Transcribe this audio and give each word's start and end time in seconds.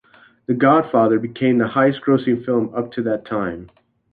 "The 0.47 0.55
Godfather" 0.55 1.19
became 1.19 1.59
the 1.59 1.67
highest-grossing 1.67 2.43
film 2.43 2.73
up 2.73 2.91
to 2.93 3.03
that 3.03 3.23
time. 3.23 3.69